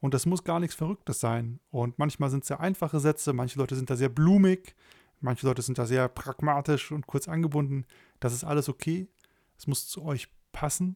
Und 0.00 0.14
das 0.14 0.26
muss 0.26 0.42
gar 0.42 0.58
nichts 0.58 0.74
Verrücktes 0.74 1.20
sein. 1.20 1.60
Und 1.70 2.00
manchmal 2.00 2.28
sind 2.28 2.42
es 2.42 2.48
sehr 2.48 2.58
einfache 2.58 2.98
Sätze, 2.98 3.32
manche 3.32 3.60
Leute 3.60 3.76
sind 3.76 3.88
da 3.88 3.94
sehr 3.94 4.08
blumig, 4.08 4.74
manche 5.20 5.46
Leute 5.46 5.62
sind 5.62 5.78
da 5.78 5.86
sehr 5.86 6.08
pragmatisch 6.08 6.90
und 6.90 7.06
kurz 7.06 7.28
angebunden. 7.28 7.86
Das 8.22 8.32
ist 8.32 8.44
alles 8.44 8.68
okay. 8.68 9.08
Es 9.58 9.66
muss 9.66 9.88
zu 9.88 10.04
euch 10.04 10.28
passen, 10.52 10.94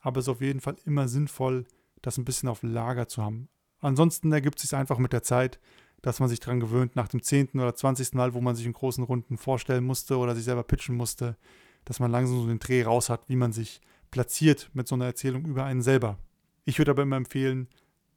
aber 0.00 0.18
es 0.18 0.24
ist 0.24 0.30
auf 0.30 0.40
jeden 0.40 0.60
Fall 0.60 0.74
immer 0.84 1.06
sinnvoll, 1.06 1.64
das 2.02 2.18
ein 2.18 2.24
bisschen 2.24 2.48
auf 2.48 2.64
Lager 2.64 3.06
zu 3.06 3.22
haben. 3.22 3.48
Ansonsten 3.78 4.32
ergibt 4.32 4.58
es 4.58 4.68
sich 4.68 4.76
einfach 4.76 4.98
mit 4.98 5.12
der 5.12 5.22
Zeit, 5.22 5.60
dass 6.02 6.18
man 6.18 6.28
sich 6.28 6.40
daran 6.40 6.58
gewöhnt, 6.58 6.96
nach 6.96 7.06
dem 7.06 7.22
10. 7.22 7.50
oder 7.54 7.72
20. 7.72 8.14
Mal, 8.14 8.34
wo 8.34 8.40
man 8.40 8.56
sich 8.56 8.66
in 8.66 8.72
großen 8.72 9.04
Runden 9.04 9.36
vorstellen 9.36 9.84
musste 9.84 10.18
oder 10.18 10.34
sich 10.34 10.42
selber 10.42 10.64
pitchen 10.64 10.96
musste, 10.96 11.36
dass 11.84 12.00
man 12.00 12.10
langsam 12.10 12.40
so 12.40 12.48
den 12.48 12.58
Dreh 12.58 12.82
raus 12.82 13.10
hat, 13.10 13.28
wie 13.28 13.36
man 13.36 13.52
sich 13.52 13.80
platziert 14.10 14.68
mit 14.72 14.88
so 14.88 14.96
einer 14.96 15.06
Erzählung 15.06 15.44
über 15.44 15.64
einen 15.64 15.82
selber. 15.82 16.18
Ich 16.64 16.78
würde 16.78 16.90
aber 16.90 17.02
immer 17.02 17.16
empfehlen, 17.16 17.68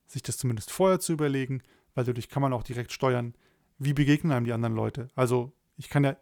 sich 0.08 0.24
das 0.24 0.38
zumindest 0.38 0.72
vorher 0.72 1.00
zu 1.00 1.14
überlegen, 1.14 1.62
weil 1.94 2.04
dadurch 2.04 2.30
kann 2.30 2.42
man 2.42 2.54
auch 2.54 2.64
direkt 2.64 2.94
steuern, 2.94 3.36
wie 3.78 3.94
begegnen 3.94 4.34
einem 4.34 4.46
die 4.46 4.54
anderen 4.54 4.76
Leute. 4.76 5.10
Also 5.14 5.52
ich 5.78 5.88
kann 5.88 6.04
ja 6.04 6.18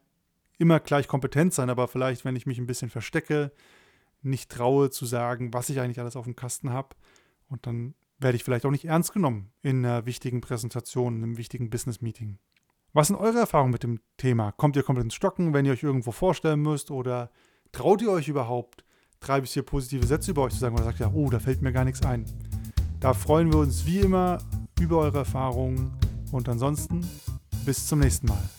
immer 0.58 0.80
gleich 0.80 1.08
kompetent 1.08 1.54
sein, 1.54 1.70
aber 1.70 1.88
vielleicht, 1.88 2.26
wenn 2.26 2.36
ich 2.36 2.46
mich 2.46 2.58
ein 2.58 2.68
bisschen 2.68 2.90
verstecke, 2.90 3.52
nicht 4.22 4.52
traue 4.52 4.90
zu 4.90 5.06
sagen, 5.06 5.54
was 5.54 5.70
ich 5.70 5.80
eigentlich 5.80 6.00
alles 6.00 6.16
auf 6.16 6.26
dem 6.26 6.36
Kasten 6.36 6.72
habe. 6.72 6.96
Und 7.50 7.66
dann 7.68 7.94
werde 8.20 8.36
ich 8.36 8.44
vielleicht 8.44 8.66
auch 8.66 8.72
nicht 8.72 8.86
ernst 8.86 9.14
genommen 9.14 9.52
in 9.62 9.86
einer 9.86 10.06
wichtigen 10.06 10.42
Präsentation, 10.42 11.18
in 11.18 11.24
einem 11.24 11.38
wichtigen 11.38 11.70
Business-Meeting. 11.70 12.40
Was 12.94 13.08
sind 13.08 13.18
eure 13.18 13.40
Erfahrungen 13.40 13.72
mit 13.72 13.84
dem 13.84 14.00
Thema? 14.18 14.52
Kommt 14.54 14.76
ihr 14.76 14.84
komplett 14.84 15.06
ins 15.06 15.14
Stocken, 15.14 15.54
wenn 15.54 15.66
ihr 15.66 15.74
euch 15.74 15.84
irgendwo 15.84 16.12
vorstellen 16.12 16.62
müsst? 16.62 16.90
Oder 16.90 17.30
traut 17.72 18.02
ihr 18.02 18.10
euch 18.10 18.28
überhaupt, 18.28 18.84
drei 19.20 19.42
bis 19.42 19.54
vier 19.54 19.64
positive 19.64 20.06
Sätze 20.06 20.32
über 20.32 20.44
euch 20.44 20.54
zu 20.54 20.60
sagen? 20.60 20.76
Oder 20.76 20.86
sagt 20.86 21.00
ihr, 21.00 21.14
oh, 21.14 21.30
da 21.30 21.40
fällt 21.40 21.62
mir 21.62 21.72
gar 21.72 21.86
nichts 21.86 22.04
ein? 22.04 22.26
Da 23.00 23.14
freuen 23.14 23.52
wir 23.52 23.60
uns 23.60 23.86
wie 23.86 24.00
immer 24.00 24.40
über 24.80 24.98
eure 24.98 25.20
Erfahrungen. 25.20 25.92
Und 26.32 26.50
ansonsten 26.50 27.08
bis 27.66 27.86
zum 27.86 28.00
nächsten 28.00 28.28
Mal. 28.28 28.57